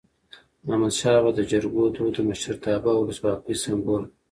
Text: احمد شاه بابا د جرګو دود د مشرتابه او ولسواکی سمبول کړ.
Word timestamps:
احمد 0.71 0.93
شاه 0.99 1.13
بابا 1.23 1.31
د 1.37 1.41
جرګو 1.51 1.83
دود 1.95 2.13
د 2.15 2.19
مشرتابه 2.29 2.89
او 2.93 3.01
ولسواکی 3.03 3.55
سمبول 3.63 4.03
کړ. 4.07 4.11